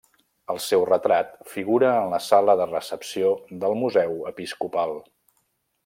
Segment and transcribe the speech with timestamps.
[0.53, 3.31] El seu retrat figura en la sala de recepció
[3.65, 4.99] del Museu Episcopal.